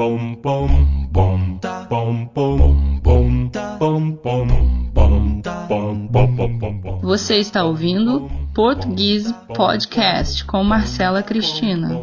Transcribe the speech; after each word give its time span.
bom 0.00 0.34
bom 0.42 0.66
bom 1.12 1.58
tá 1.60 1.86
bom 1.90 2.24
bom 2.34 2.56
bom 3.02 3.48
tá 3.50 3.76
bom 3.78 4.10
bom 4.12 4.46
bom 4.94 5.40
tá 5.42 5.66
bom 5.68 7.00
Você 7.02 7.36
está 7.36 7.64
ouvindo 7.64 8.26
Português 8.54 9.30
Podcast 9.54 10.42
com 10.46 10.64
Marcela 10.64 11.22
Cristina. 11.22 12.02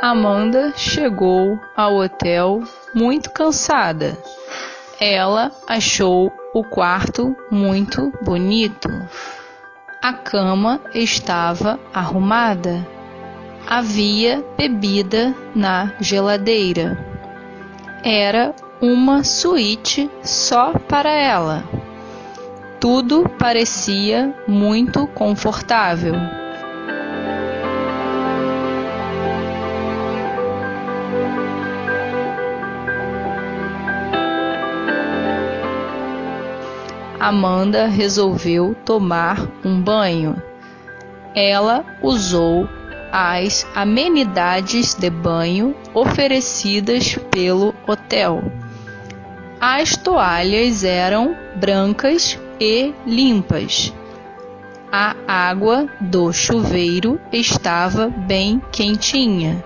Amanda 0.00 0.72
chegou 0.76 1.58
ao 1.76 1.96
hotel 1.96 2.62
muito 2.94 3.32
cansada 3.32 4.16
ela 5.00 5.52
achou 5.68 6.32
o 6.52 6.64
quarto 6.64 7.36
muito 7.52 8.12
bonito. 8.20 8.88
A 10.02 10.12
cama 10.12 10.80
estava 10.92 11.78
arrumada. 11.94 12.84
Havia 13.64 14.44
bebida 14.56 15.32
na 15.54 15.92
geladeira. 16.00 16.98
Era 18.02 18.52
uma 18.80 19.22
suíte 19.22 20.10
só 20.24 20.72
para 20.72 21.10
ela. 21.10 21.62
Tudo 22.80 23.28
parecia 23.38 24.34
muito 24.48 25.06
confortável. 25.08 26.14
Amanda 37.20 37.86
resolveu 37.86 38.76
tomar 38.84 39.48
um 39.64 39.80
banho. 39.80 40.40
Ela 41.34 41.84
usou 42.02 42.68
as 43.12 43.66
amenidades 43.74 44.94
de 44.94 45.10
banho 45.10 45.74
oferecidas 45.94 47.16
pelo 47.30 47.74
hotel. 47.86 48.42
As 49.60 49.96
toalhas 49.96 50.84
eram 50.84 51.36
brancas 51.56 52.38
e 52.60 52.94
limpas. 53.04 53.92
A 54.92 55.14
água 55.26 55.88
do 56.00 56.32
chuveiro 56.32 57.20
estava 57.32 58.08
bem 58.08 58.62
quentinha. 58.70 59.62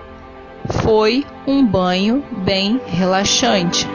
Foi 0.81 1.25
um 1.45 1.65
banho 1.65 2.23
bem 2.43 2.81
relaxante. 2.87 3.87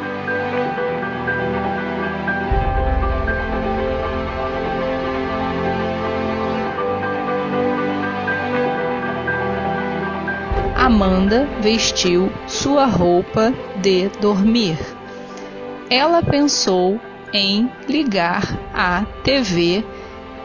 Amanda 10.88 11.46
vestiu 11.60 12.32
sua 12.46 12.86
roupa 12.86 13.52
de 13.76 14.08
dormir. 14.22 14.78
Ela 15.90 16.22
pensou 16.22 16.98
em 17.30 17.70
ligar 17.86 18.42
a 18.72 19.04
TV 19.22 19.84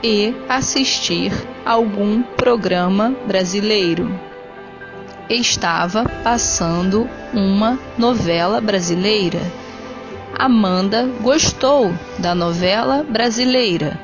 e 0.04 0.36
assistir 0.50 1.32
algum 1.66 2.22
programa 2.22 3.16
brasileiro. 3.26 4.12
Estava 5.30 6.04
passando 6.26 7.10
uma 7.34 7.80
novela 7.98 8.60
brasileira. 8.60 9.40
Amanda 10.38 11.10
gostou 11.22 11.90
da 12.20 12.36
novela 12.36 13.06
brasileira. 13.10 13.98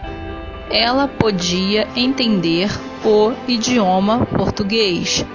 Ela 0.72 1.06
podia 1.06 1.86
entender 1.98 2.70
o 3.04 3.34
idioma 3.46 4.26
português. 4.26 5.26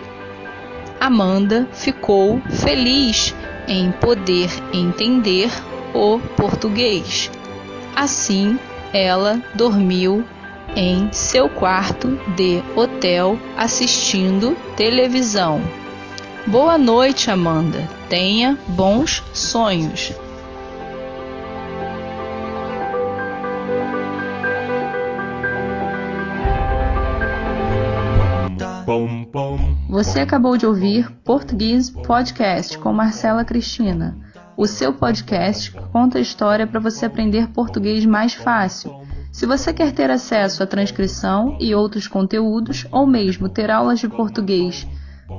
Amanda 1.00 1.68
ficou 1.72 2.40
feliz 2.50 3.34
em 3.68 3.90
poder 3.92 4.50
entender 4.72 5.50
o 5.94 6.18
português. 6.36 7.30
Assim, 7.94 8.58
ela 8.92 9.42
dormiu 9.54 10.24
em 10.76 11.08
seu 11.12 11.48
quarto 11.48 12.18
de 12.36 12.62
hotel 12.74 13.38
assistindo 13.56 14.56
televisão. 14.76 15.60
Boa 16.46 16.76
noite, 16.76 17.30
Amanda. 17.30 17.88
Tenha 18.08 18.58
bons 18.68 19.22
sonhos. 19.32 20.12
Você 29.88 30.20
acabou 30.20 30.56
de 30.56 30.66
ouvir 30.66 31.10
Português 31.24 31.90
Podcast 31.90 32.78
com 32.78 32.92
Marcela 32.92 33.44
Cristina, 33.44 34.16
o 34.56 34.66
seu 34.66 34.92
podcast 34.92 35.72
que 35.72 35.80
conta 35.88 36.18
a 36.18 36.20
história 36.20 36.66
para 36.66 36.80
você 36.80 37.06
aprender 37.06 37.48
português 37.48 38.04
mais 38.04 38.34
fácil. 38.34 38.94
Se 39.32 39.46
você 39.46 39.72
quer 39.72 39.92
ter 39.92 40.10
acesso 40.10 40.62
à 40.62 40.66
transcrição 40.66 41.56
e 41.60 41.74
outros 41.74 42.06
conteúdos, 42.06 42.86
ou 42.92 43.06
mesmo 43.06 43.48
ter 43.48 43.70
aulas 43.70 43.98
de 43.98 44.06
português 44.08 44.86